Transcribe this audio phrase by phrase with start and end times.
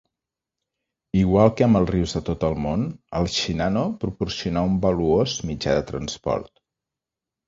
[1.23, 2.85] Igual que amb els rius de tot el món,
[3.19, 6.51] el Shinano proporcionà un valuós mitjà de transport.